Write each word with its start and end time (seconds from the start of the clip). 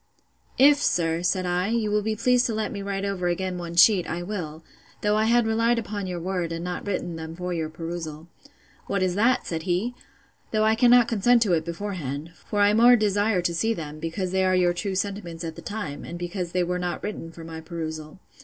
If, 0.57 0.77
sir, 0.81 1.21
said 1.21 1.45
I, 1.45 1.67
you 1.67 1.91
will 1.91 2.01
be 2.01 2.15
pleased 2.15 2.47
to 2.47 2.55
let 2.55 2.71
me 2.71 2.81
write 2.81 3.05
over 3.05 3.27
again 3.27 3.59
one 3.59 3.75
sheet, 3.75 4.09
I 4.09 4.23
will; 4.23 4.63
though 5.01 5.15
I 5.15 5.25
had 5.25 5.45
relied 5.45 5.77
upon 5.77 6.07
your 6.07 6.19
word, 6.19 6.51
and 6.51 6.65
not 6.65 6.87
written 6.87 7.17
them 7.17 7.35
for 7.35 7.53
your 7.53 7.69
perusal. 7.69 8.27
What 8.87 9.03
is 9.03 9.13
that? 9.13 9.45
said 9.45 9.61
he: 9.69 9.93
though 10.49 10.63
I 10.63 10.73
cannot 10.73 11.07
consent 11.07 11.43
to 11.43 11.53
it 11.53 11.63
beforehand: 11.65 12.31
for 12.47 12.61
I 12.61 12.73
more 12.73 12.95
desire 12.95 13.43
to 13.43 13.53
see 13.53 13.75
them, 13.75 13.99
because 13.99 14.31
they 14.31 14.43
are 14.43 14.55
your 14.55 14.73
true 14.73 14.95
sentiments 14.95 15.43
at 15.43 15.55
the 15.55 15.61
time, 15.61 16.03
and 16.03 16.17
because 16.17 16.51
they 16.51 16.63
were 16.63 16.79
not 16.79 17.03
written 17.03 17.31
for 17.31 17.43
my 17.43 17.61
perusal. 17.61 18.19